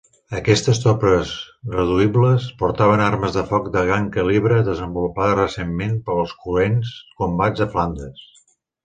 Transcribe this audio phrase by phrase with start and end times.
[0.35, 1.33] Aquestes tropes
[1.73, 7.69] reduïbles portaven armes de foc de gran calibre desenvolupades recentment per als cruents combats a
[7.77, 8.25] Flandes.